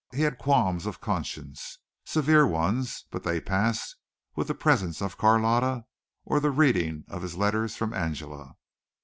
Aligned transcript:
He 0.11 0.23
had 0.23 0.39
qualms 0.39 0.87
of 0.87 0.99
conscience, 0.99 1.77
severe 2.05 2.47
ones, 2.47 3.05
but 3.11 3.21
they 3.21 3.39
passed 3.39 3.97
with 4.35 4.47
the 4.47 4.55
presence 4.55 4.99
of 4.99 5.15
Carlotta 5.19 5.85
or 6.25 6.39
the 6.39 6.49
reading 6.49 7.03
of 7.07 7.21
his 7.21 7.35
letters 7.35 7.75
from 7.75 7.93
Angela. 7.93 8.55